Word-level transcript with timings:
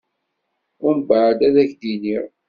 Umbɛed 0.87 1.39
ad 1.47 1.55
k-d-iniƔ. 1.69 2.25